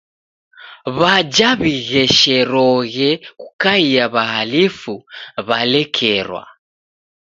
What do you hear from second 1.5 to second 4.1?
w'ighesherogje kukaia